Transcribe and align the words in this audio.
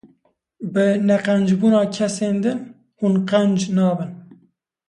Bi 0.73 0.85
neqencbûna 1.07 1.81
kesên 1.95 2.35
din, 2.43 2.59
hûn 2.97 3.15
qenc 3.29 3.59
nabin. 3.75 4.11